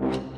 [0.00, 0.31] you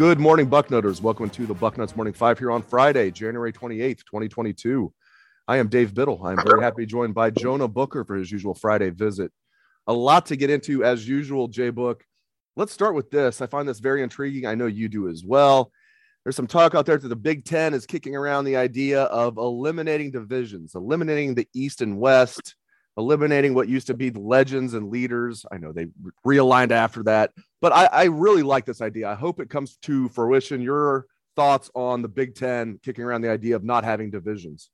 [0.00, 1.02] Good morning, Bucknutters.
[1.02, 4.90] Welcome to the Bucknuts Morning Five here on Friday, January 28th, 2022.
[5.46, 6.24] I am Dave Biddle.
[6.24, 9.30] I'm very happy to be joined by Jonah Booker for his usual Friday visit.
[9.86, 12.02] A lot to get into as usual, J Book.
[12.56, 13.42] Let's start with this.
[13.42, 14.46] I find this very intriguing.
[14.46, 15.70] I know you do as well.
[16.24, 19.36] There's some talk out there that the Big Ten is kicking around the idea of
[19.36, 22.56] eliminating divisions, eliminating the East and West,
[22.96, 25.46] eliminating what used to be the legends and leaders.
[25.50, 25.86] I know they
[26.26, 29.08] realigned after that, but I, I really like this idea.
[29.08, 30.60] I hope it comes to fruition.
[30.60, 34.70] Your thoughts on the Big Ten kicking around the idea of not having divisions?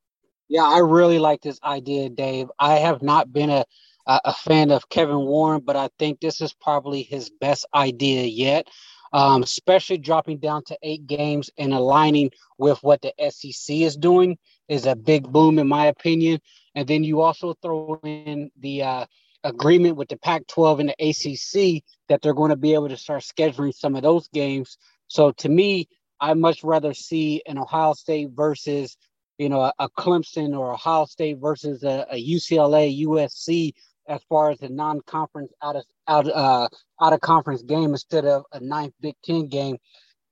[0.48, 2.48] Yeah, I really like this idea, Dave.
[2.58, 3.64] I have not been a
[4.08, 8.68] a fan of Kevin Warren, but I think this is probably his best idea yet.
[9.12, 14.36] Um, especially dropping down to eight games and aligning with what the SEC is doing
[14.68, 16.40] is a big boom, in my opinion.
[16.76, 19.06] And then you also throw in the uh,
[19.42, 22.96] agreement with the Pac 12 and the ACC that they're going to be able to
[22.96, 24.76] start scheduling some of those games.
[25.08, 25.88] So to me,
[26.20, 28.96] I much rather see an Ohio State versus,
[29.38, 33.72] you know, a, Clemson or Ohio State versus a, a, UCLA, USC
[34.08, 36.68] as far as a non-conference out of out uh,
[37.00, 39.78] out of conference game instead of a ninth Big Ten game.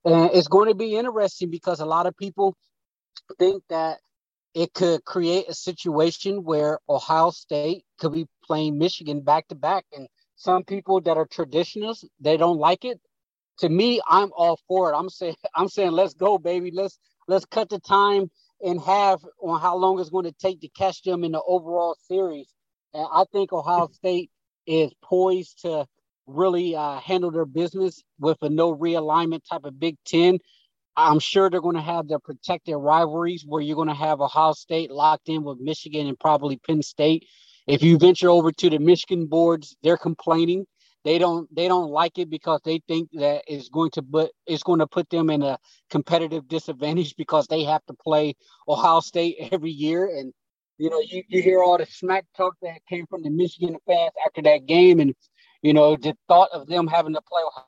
[0.04, 2.56] And it's going to be interesting because a lot of people
[3.38, 3.98] think that
[4.54, 9.84] it could create a situation where Ohio State could be playing Michigan back to back.
[9.92, 13.00] And some people that are traditionalists, they don't like it.
[13.58, 14.96] To me, I'm all for it.
[14.96, 16.70] I'm saying, I'm saying, let's go, baby.
[16.72, 20.68] Let's let's cut the time in half on how long it's going to take to
[20.68, 22.48] catch them in the overall series.
[22.92, 24.30] And I think Ohio State
[24.66, 25.86] is poised to
[26.26, 30.38] really uh, handle their business with a no realignment type of Big Ten.
[30.96, 34.52] I'm sure they're going to have their protected rivalries where you're going to have Ohio
[34.52, 37.26] State locked in with Michigan and probably Penn State.
[37.66, 40.66] If you venture over to the Michigan boards, they're complaining.
[41.04, 44.62] They don't they don't like it because they think that it's going to put it's
[44.62, 45.58] going to put them in a
[45.90, 48.34] competitive disadvantage because they have to play
[48.68, 50.06] Ohio State every year.
[50.06, 50.32] And
[50.78, 54.12] you know, you, you hear all the smack talk that came from the Michigan fans
[54.26, 55.00] after that game.
[55.00, 55.14] And,
[55.62, 57.66] you know, the thought of them having to play Ohio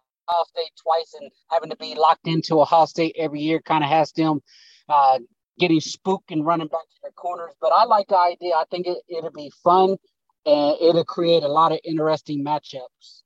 [0.49, 4.13] State twice and having to be locked into Ohio State every year kind of has
[4.13, 4.41] them
[4.89, 5.19] uh,
[5.59, 7.55] getting spooked and running back to their corners.
[7.61, 8.55] But I like the idea.
[8.55, 9.97] I think it, it'll be fun
[10.45, 13.23] and it'll create a lot of interesting matchups.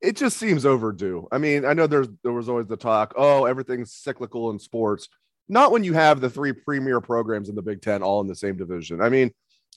[0.00, 1.28] It just seems overdue.
[1.30, 5.08] I mean, I know there's there was always the talk, oh, everything's cyclical in sports.
[5.48, 8.34] Not when you have the three premier programs in the Big Ten all in the
[8.34, 9.02] same division.
[9.02, 9.30] I mean,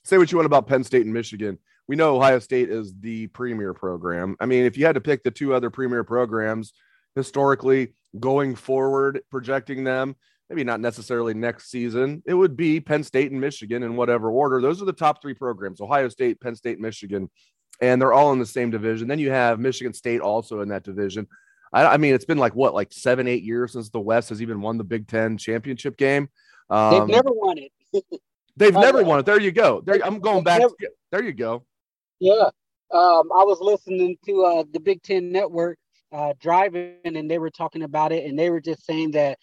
[0.06, 1.58] say what you want about Penn State and Michigan.
[1.88, 4.36] We know Ohio State is the premier program.
[4.40, 6.74] I mean, if you had to pick the two other premier programs
[7.16, 10.16] historically going forward, projecting them,
[10.50, 14.62] maybe not necessarily next season, it would be Penn State and Michigan in whatever order.
[14.62, 17.30] Those are the top three programs Ohio State, Penn State, Michigan,
[17.82, 19.08] and they're all in the same division.
[19.08, 21.28] Then you have Michigan State also in that division.
[21.74, 24.42] I, I mean, it's been like what, like seven, eight years since the West has
[24.42, 26.30] even won the Big Ten championship game.
[26.70, 27.72] Um, they've never won it.
[28.56, 29.26] they've never won it.
[29.26, 29.82] There you go.
[29.82, 30.62] There, I'm going back.
[31.12, 31.66] There you go.
[32.24, 32.52] Yeah.
[32.92, 35.78] Um, I was listening to uh, the Big Ten Network
[36.14, 39.40] uh, driving, and they were talking about it, and they were just saying that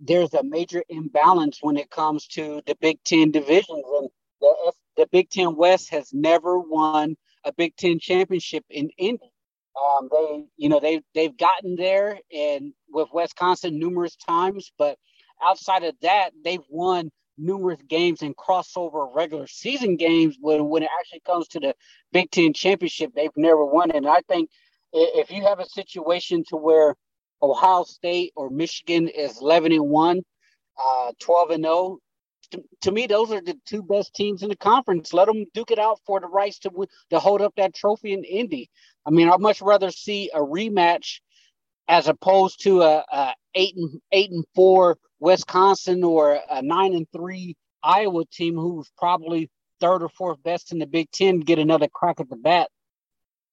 [0.00, 4.08] there's a major imbalance when it comes to the Big Ten divisions, and
[4.40, 9.30] the, the Big Ten West has never won a Big Ten championship in Indy.
[9.80, 14.98] Um, they, you know, they they've gotten there and with Wisconsin numerous times, but
[15.40, 20.36] outside of that, they've won numerous games and crossover regular season games.
[20.40, 21.74] When when it actually comes to the
[22.12, 23.90] Big Ten championship, they've never won.
[23.90, 24.50] And I think
[24.92, 26.94] if you have a situation to where
[27.42, 30.22] Ohio State or Michigan is 11 and 1,
[30.82, 31.98] uh, 12 and 0,
[32.50, 35.12] to, to, me, those are the two best teams in the conference.
[35.12, 38.24] Let them duke it out for the rights to to hold up that trophy in
[38.24, 38.70] Indy.
[39.04, 41.20] I mean, I'd much rather see a rematch
[41.88, 47.06] as opposed to a, a eight and eight and four Wisconsin or a nine and
[47.12, 49.50] three Iowa team who's probably
[49.80, 52.68] third or fourth best in the Big Ten get another crack at the bat.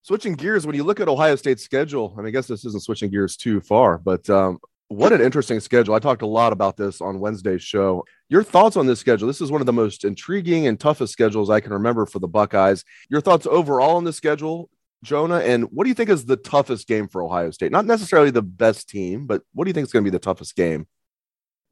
[0.02, 3.10] Switching gears, when you look at Ohio State's schedule, mean, I guess this isn't switching
[3.10, 4.58] gears too far, but um,
[4.88, 5.94] what an interesting schedule.
[5.94, 8.04] I talked a lot about this on Wednesday's show.
[8.28, 9.28] Your thoughts on this schedule?
[9.28, 12.28] This is one of the most intriguing and toughest schedules I can remember for the
[12.28, 12.84] Buckeyes.
[13.08, 14.68] Your thoughts overall on the schedule,
[15.02, 17.72] Jonah, and what do you think is the toughest game for Ohio State?
[17.72, 20.20] Not necessarily the best team, but what do you think is going to be the
[20.20, 20.86] toughest game?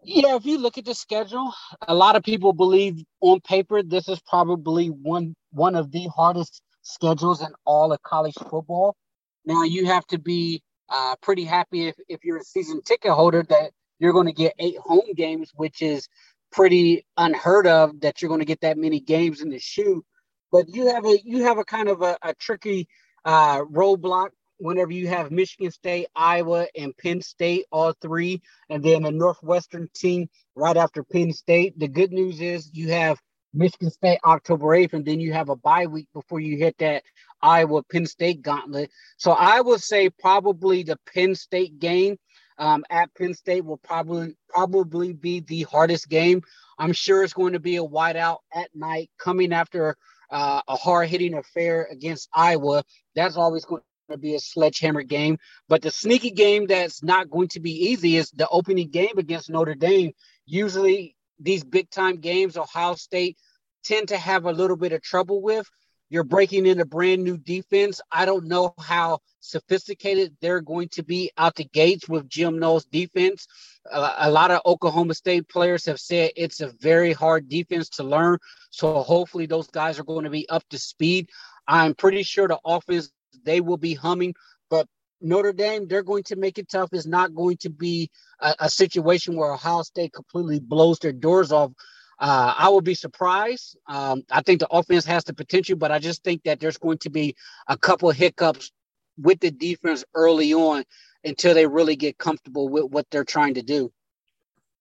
[0.02, 1.52] Yeah, if you look at the schedule,
[1.86, 6.62] a lot of people believe on paper this is probably one one of the hardest
[6.82, 8.96] schedules in all of college football.
[9.44, 13.44] Now you have to be uh, pretty happy if, if you're a season ticket holder
[13.50, 16.08] that you're going to get eight home games, which is
[16.50, 20.02] pretty unheard of that you're going to get that many games in the shoe.
[20.50, 22.88] But you have a you have a kind of a, a tricky
[23.24, 29.04] uh, roadblock whenever you have Michigan State, Iowa, and Penn State, all three, and then
[29.04, 31.78] a Northwestern team right after Penn State.
[31.78, 33.18] The good news is you have
[33.52, 37.02] Michigan State October 8th, and then you have a bye week before you hit that
[37.42, 38.90] Iowa Penn State gauntlet.
[39.16, 42.16] So I would say probably the Penn State game
[42.58, 46.42] um, at Penn State will probably probably be the hardest game.
[46.78, 49.96] I'm sure it's going to be a whiteout at night coming after
[50.30, 52.84] uh, a hard hitting affair against Iowa.
[53.14, 55.38] That's always going to be a sledgehammer game.
[55.68, 59.50] But the sneaky game that's not going to be easy is the opening game against
[59.50, 60.12] Notre Dame.
[60.46, 63.36] Usually, these big time games, Ohio State
[63.84, 65.68] tend to have a little bit of trouble with.
[66.10, 68.00] You're breaking in a brand new defense.
[68.10, 72.84] I don't know how sophisticated they're going to be out the gates with Jim Knowles'
[72.84, 73.46] defense.
[73.90, 78.02] Uh, a lot of Oklahoma State players have said it's a very hard defense to
[78.02, 78.38] learn.
[78.70, 81.30] So hopefully those guys are going to be up to speed.
[81.68, 83.10] I'm pretty sure the offense
[83.44, 84.34] they will be humming,
[84.68, 84.86] but
[85.20, 86.88] Notre Dame, they're going to make it tough.
[86.92, 88.10] It's not going to be
[88.40, 91.70] a, a situation where Ohio State completely blows their doors off
[92.20, 93.78] uh, I will be surprised.
[93.88, 96.98] Um, I think the offense has the potential, but I just think that there's going
[96.98, 97.34] to be
[97.66, 98.72] a couple hiccups
[99.16, 100.84] with the defense early on
[101.24, 103.90] until they really get comfortable with what they're trying to do.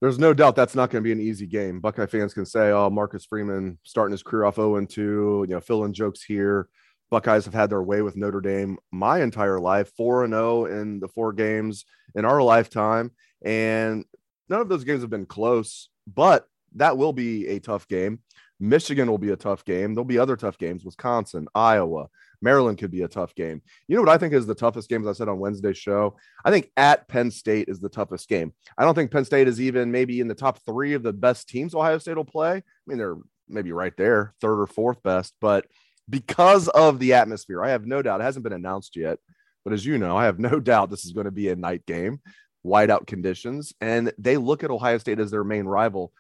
[0.02, 1.80] There's no doubt that's not going to be an easy game.
[1.80, 5.60] Buckeye fans can say, "Oh, Marcus Freeman starting his career off 0 2." You know,
[5.60, 6.68] filling jokes here.
[7.10, 11.00] Buckeyes have had their way with Notre Dame my entire life, 4 and 0 in
[11.00, 14.06] the four games in our lifetime, and
[14.48, 15.90] none of those games have been close.
[16.08, 18.20] But that will be a tough game.
[18.60, 19.94] Michigan will be a tough game.
[19.94, 20.84] There'll be other tough games.
[20.84, 22.08] Wisconsin, Iowa,
[22.42, 23.62] Maryland could be a tough game.
[23.88, 26.18] You know what I think is the toughest game, as I said on Wednesday's show?
[26.44, 28.54] I think at Penn State is the toughest game.
[28.78, 31.48] I don't think Penn State is even maybe in the top three of the best
[31.48, 32.58] teams Ohio State will play.
[32.58, 33.18] I mean, they're
[33.48, 35.66] maybe right there, third or fourth best, but
[36.10, 39.20] because of the atmosphere, I have no doubt it hasn't been announced yet.
[39.64, 41.86] But as you know, I have no doubt this is going to be a night
[41.86, 42.20] game,
[42.66, 46.12] whiteout conditions, and they look at Ohio State as their main rival.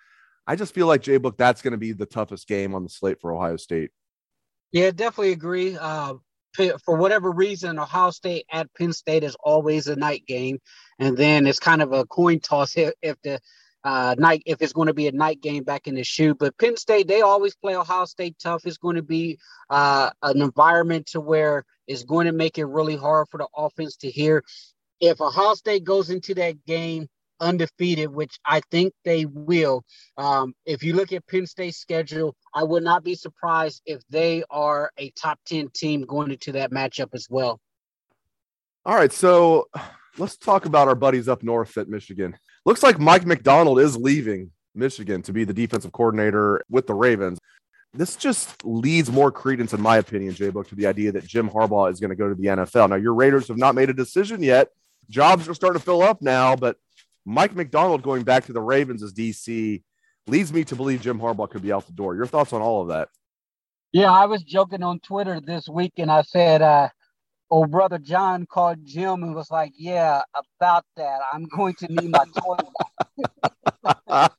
[0.50, 2.90] I just feel like Jay Book, that's going to be the toughest game on the
[2.90, 3.92] slate for Ohio State.
[4.72, 5.78] Yeah, definitely agree.
[5.78, 6.16] Uh,
[6.84, 10.58] for whatever reason, Ohio State at Penn State is always a night game,
[10.98, 13.40] and then it's kind of a coin toss if, if the
[13.84, 16.34] uh, night if it's going to be a night game back in the shoe.
[16.34, 18.66] But Penn State, they always play Ohio State tough.
[18.66, 19.38] It's going to be
[19.70, 23.98] uh, an environment to where it's going to make it really hard for the offense
[23.98, 24.44] to hear.
[25.00, 27.08] If Ohio State goes into that game
[27.40, 29.84] undefeated, which I think they will.
[30.18, 34.44] Um, if you look at Penn State's schedule, I would not be surprised if they
[34.50, 37.60] are a top 10 team going into that matchup as well.
[38.86, 39.12] All right.
[39.12, 39.70] So
[40.18, 42.38] let's talk about our buddies up north at Michigan.
[42.66, 47.40] Looks like Mike Macdonald is leaving Michigan to be the defensive coordinator with the Ravens.
[47.94, 51.50] This just leads more credence, in my opinion, Jay Book, to the idea that Jim
[51.50, 52.90] Harbaugh is going to go to the NFL.
[52.90, 54.70] Now, your Raiders have not made a decision yet.
[55.10, 56.78] Jobs are starting to fill up now, but
[57.30, 59.84] Mike Macdonald going back to the Ravens as DC
[60.26, 62.16] leads me to believe Jim Harbaugh could be out the door.
[62.16, 63.10] Your thoughts on all of that?
[63.92, 66.90] Yeah, I was joking on Twitter this week and I said, uh,
[67.52, 70.24] old brother John called Jim and was like, Yeah,
[70.58, 71.20] about that.
[71.32, 72.66] I'm going to need my toilet.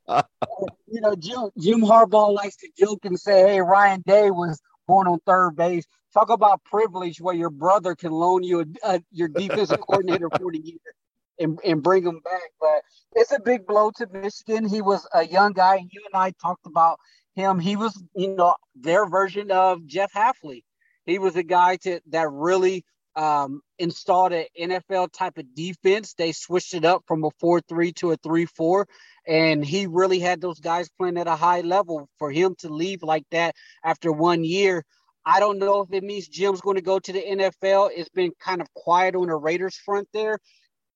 [0.88, 5.06] you know, Jim, Jim Harbaugh likes to joke and say, Hey, Ryan Day was born
[5.06, 5.85] on third base.
[6.12, 10.50] Talk about privilege where your brother can loan you a, a, your defensive coordinator for
[10.50, 10.80] the year
[11.40, 12.50] and, and bring him back.
[12.61, 12.82] But
[13.12, 14.68] it's a big blow to Michigan.
[14.68, 15.76] He was a young guy.
[15.90, 16.99] You and I talked about
[17.35, 17.59] him.
[17.59, 20.62] He was, you know, their version of Jeff Hafley.
[21.06, 22.85] He was a guy to, that really
[23.16, 26.14] um, installed an NFL type of defense.
[26.14, 28.87] They switched it up from a 4 3 to a 3 4.
[29.26, 32.09] And he really had those guys playing at a high level.
[32.18, 33.54] For him to leave like that
[33.85, 34.85] after one year,
[35.25, 37.90] I don't know if it means Jim's going to go to the NFL.
[37.94, 40.38] It's been kind of quiet on the Raiders front there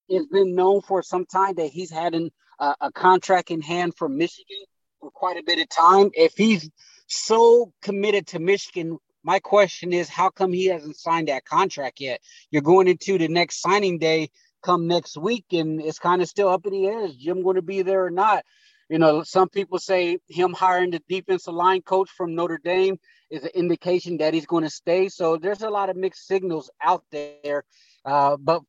[0.07, 3.93] it's been known for some time that he's had an, uh, a contract in hand
[3.97, 4.63] for Michigan
[4.99, 6.09] for quite a bit of time.
[6.13, 6.69] If he's
[7.07, 12.21] so committed to Michigan, my question is, how come he hasn't signed that contract yet?
[12.51, 14.29] You're going into the next signing day
[14.63, 17.05] come next week, and it's kind of still up in the air.
[17.05, 18.43] Is Jim going to be there or not?
[18.89, 22.99] You know, some people say him hiring the defensive line coach from Notre Dame
[23.31, 25.09] is an indication that he's going to stay.
[25.09, 27.63] So there's a lot of mixed signals out there.
[28.03, 28.61] Uh, but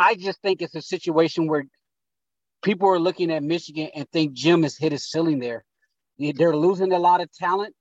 [0.00, 1.64] I just think it's a situation where
[2.62, 5.62] people are looking at Michigan and think Jim has hit his ceiling there.
[6.18, 7.74] They're losing a lot of talent.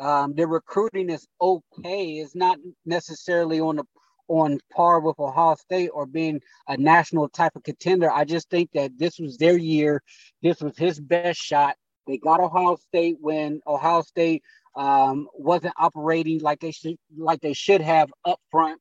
[0.00, 2.12] Um, their recruiting is okay.
[2.12, 2.56] It's not
[2.86, 3.84] necessarily on the
[4.28, 8.10] on par with Ohio State or being a national type of contender.
[8.10, 10.02] I just think that this was their year.
[10.42, 11.76] This was his best shot.
[12.06, 14.42] They got Ohio State when Ohio State
[14.74, 18.80] um, wasn't operating like they should like they should have up front,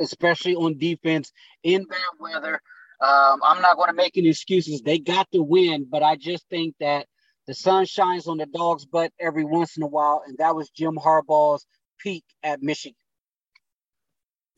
[0.00, 1.32] especially on defense
[1.62, 2.60] in bad weather.
[3.00, 4.82] Um, I'm not going to make any excuses.
[4.82, 7.06] They got the win, but I just think that
[7.46, 10.70] the sun shines on the dog's butt every once in a while, and that was
[10.70, 11.66] Jim Harbaugh's
[11.98, 12.96] peak at Michigan.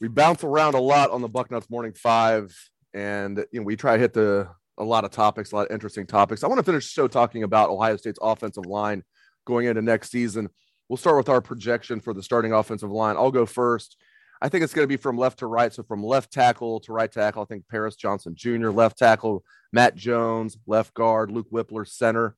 [0.00, 2.54] We bounce around a lot on the Bucknuts Morning Five,
[2.94, 5.72] and you know we try to hit the a lot of topics, a lot of
[5.72, 6.44] interesting topics.
[6.44, 9.02] I want to finish the show talking about Ohio State's offensive line
[9.46, 10.50] going into next season.
[10.88, 13.16] We'll start with our projection for the starting offensive line.
[13.16, 13.96] I'll go first.
[14.42, 15.72] I think it's going to be from left to right.
[15.72, 19.96] So from left tackle to right tackle, I think Paris Johnson Jr., left tackle, Matt
[19.96, 22.36] Jones, left guard, Luke Wypler, center.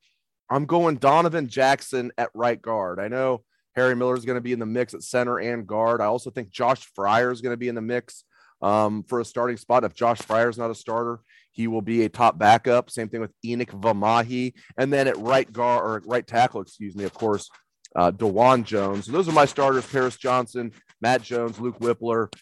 [0.51, 3.01] I'm going Donovan Jackson at right guard.
[3.01, 3.43] I know
[3.75, 6.01] Harry Miller is going to be in the mix at center and guard.
[6.01, 8.25] I also think Josh Fryar is going to be in the mix
[8.63, 9.85] um, for a starting spot.
[9.85, 11.21] If Josh Fryar is not a starter,
[11.53, 12.91] he will be a top backup.
[12.91, 14.55] Same thing with Enokk Vimahi.
[14.77, 17.51] And then at right guard or right tackle, excuse me, of course,
[17.97, 19.07] uh, Dawand Jones.
[19.07, 22.33] And those are my starters Paris Johnson, Matt Jones, Luke Wypler,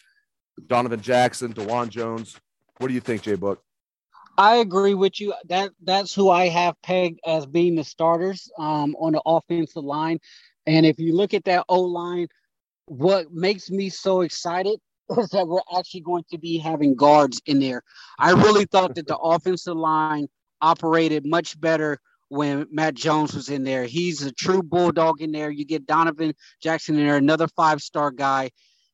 [0.67, 2.39] Donovan Jackson, Dawand Jones.
[2.77, 3.61] What do you think, Jay Book?
[4.37, 5.33] I agree with you.
[5.49, 10.19] That that's who I have pegged as being the starters um, on the offensive line.
[10.67, 12.27] And if you look at that O line,
[12.85, 14.79] what makes me so excited
[15.17, 17.81] is that we're actually going to be having guards in there.
[18.19, 20.27] I really thought that the offensive line
[20.61, 23.85] operated much better when Matt Jones was in there.
[23.85, 25.49] He's a true bulldog in there.
[25.49, 28.51] You get Donovan Jackson in there, another five star guy,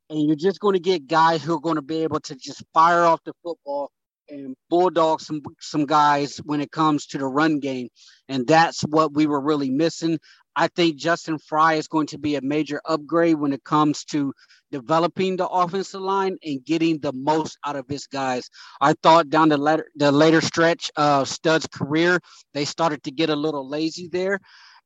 [0.10, 2.64] and you're just going to get guys who are going to be able to just
[2.74, 3.92] fire off the football
[4.34, 7.90] and bulldog some some guys when it comes to the run game,
[8.28, 10.20] and that's what we were really missing.
[10.56, 14.34] I think Justin Frye is going to be a major upgrade when it comes to
[14.72, 18.50] developing the offensive line and getting the most out of his guys.
[18.80, 22.20] I thought down the later the later stretch of Stud's career,
[22.54, 24.40] they started to get a little lazy there,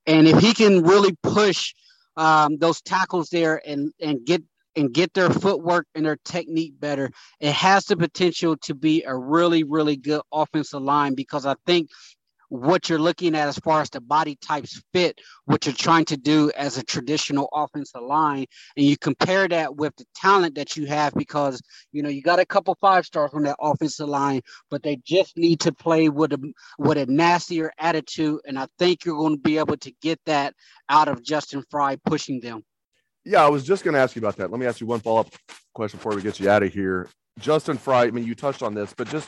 [0.06, 1.74] and if he can really push
[2.16, 4.44] um, those tackles there and and get
[4.78, 9.16] and get their footwork and their technique better, it has the potential to be a
[9.16, 11.90] really, really good offensive line because I think
[12.50, 16.18] what you're looking at as far as the body types fit what you're trying to
[16.18, 18.46] do as a traditional offensive line
[18.78, 22.40] and you compare that with the talent that you have because you know you got
[22.40, 26.32] a couple five stars on that offensive line but they just need to play with
[26.34, 30.20] a with a nastier attitude and i think you're going to be able to get
[30.26, 30.54] that
[30.90, 32.64] out of justin frye pushing them
[33.28, 34.50] yeah i was just going to ask you about that.
[34.50, 35.30] Let me ask you one follow-up
[35.74, 37.08] question before we get you out of here.
[37.40, 39.28] Justin Frye, i mean you touched on this but just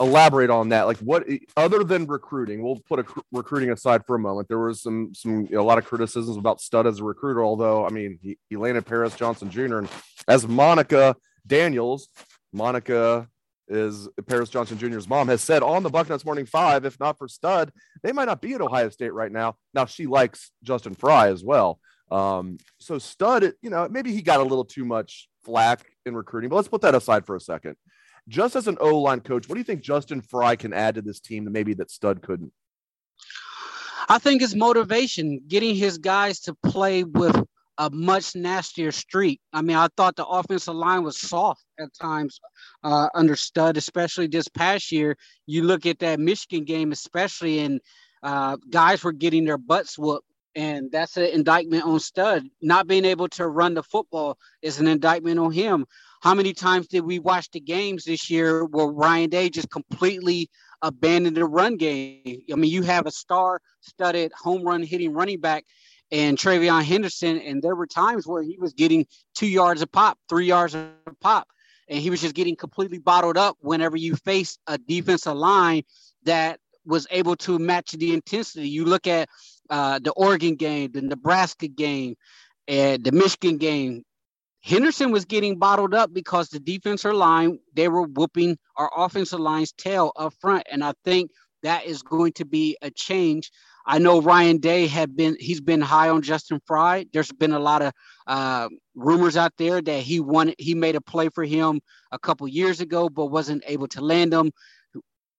[0.00, 0.82] elaborate on that.
[0.82, 4.48] Like what other than recruiting we'll put a, recruiting aside for a moment.
[4.48, 7.42] There was some some you know, a lot of criticisms about stud as a recruiter
[7.42, 9.88] although i mean he, he landed paris johnson jr and
[10.28, 12.08] as monica daniels
[12.52, 13.26] monica
[13.68, 17.28] is paris johnson jr.'s mom has said on the bucknuts morning five if not for
[17.28, 17.72] stud
[18.02, 19.56] they might not be at ohio state right now.
[19.74, 24.40] Now she likes justin Frye as well um so stud you know maybe he got
[24.40, 27.76] a little too much flack in recruiting but let's put that aside for a second
[28.28, 31.02] just as an O line coach, what do you think Justin Frye can add to
[31.02, 32.52] this team that maybe that Stud couldn't?
[34.08, 37.42] I think it's motivation, getting his guys to play with
[37.78, 39.40] a much nastier streak.
[39.52, 42.40] I mean, I thought the offensive line was soft at times
[42.82, 45.16] uh, under Stud, especially this past year.
[45.46, 47.80] You look at that Michigan game, especially, and
[48.22, 50.26] uh, guys were getting their butts whooped.
[50.58, 52.48] And that's an indictment on Stud.
[52.60, 55.86] Not being able to run the football is an indictment on him.
[56.20, 60.50] How many times did we watch the games this year where Ryan Day just completely
[60.82, 62.42] abandoned the run game?
[62.52, 65.64] I mean, you have a star-studded home run hitting running back
[66.10, 70.18] and TreVeyon Henderson, and there were times where he was getting two yards a pop,
[70.28, 71.46] three yards a pop,
[71.88, 75.84] and he was just getting completely bottled up whenever you face a defensive line
[76.24, 78.68] that was able to match the intensity.
[78.68, 79.28] You look at
[79.70, 82.16] uh, the Oregon game, the Nebraska game,
[82.66, 84.02] and the Michigan game.
[84.60, 89.72] Henderson was getting bottled up because the defensive line, they were whooping our offensive line's
[89.72, 90.64] tail up front.
[90.70, 91.30] And I think
[91.62, 93.50] that is going to be a change.
[93.86, 97.06] I know Ryan Day had been, he's been high on Justin Frye.
[97.12, 97.92] There's been a lot of
[98.26, 101.80] uh, rumors out there that he wanted, he made a play for him
[102.12, 104.50] a couple years ago, but wasn't able to land them.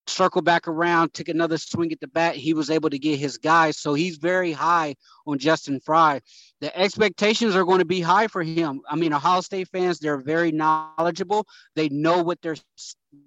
[0.10, 2.36] Circle back around, took another swing at the bat.
[2.36, 3.78] He was able to get his guys.
[3.78, 6.22] So he's very high on Justin Frye.
[6.62, 8.82] The expectations are going to be high for him.
[8.89, 11.48] I mean, Ohio State fans, they're very knowledgeable.
[11.75, 12.58] They know what they're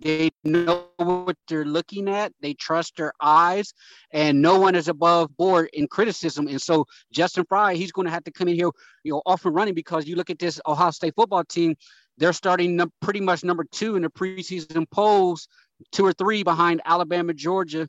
[0.01, 2.33] they know what they're looking at.
[2.41, 3.73] They trust their eyes,
[4.13, 6.47] and no one is above board in criticism.
[6.47, 8.71] And so Justin Frye, he's going to have to come in here,
[9.03, 11.75] you know, off and running because you look at this Ohio State football team.
[12.19, 15.49] They're starting pretty much number two in the preseason polls
[15.91, 17.89] two or three behind Alabama, Georgia.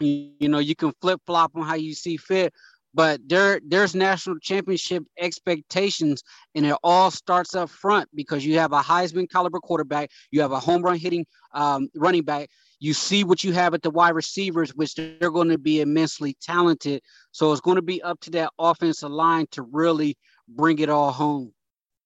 [0.00, 2.52] You, know, you can flip flop on how you see fit,
[2.94, 6.22] but there there's national championship expectations,
[6.54, 10.52] and it all starts up front because you have a Heisman caliber quarterback, you have
[10.52, 12.48] a home run hitting um, running back.
[12.80, 16.36] You see what you have at the wide receivers, which they're going to be immensely
[16.42, 17.02] talented.
[17.32, 20.16] So it's going to be up to that offensive line to really
[20.48, 21.52] bring it all home.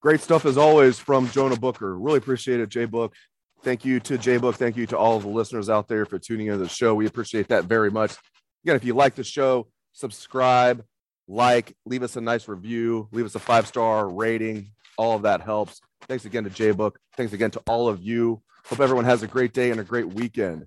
[0.01, 1.97] Great stuff as always from Jonah Booker.
[1.99, 3.13] Really appreciate it, Jay Book.
[3.61, 4.55] Thank you to J Book.
[4.55, 6.95] Thank you to all of the listeners out there for tuning into the show.
[6.95, 8.15] We appreciate that very much.
[8.63, 10.83] Again, if you like the show, subscribe,
[11.27, 14.71] like, leave us a nice review, leave us a five star rating.
[14.97, 15.79] All of that helps.
[16.07, 16.99] Thanks again to J Book.
[17.15, 18.41] Thanks again to all of you.
[18.65, 20.65] Hope everyone has a great day and a great weekend.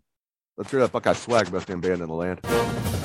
[0.57, 3.02] Let's hear that Buckeye swag, best damn band in the land.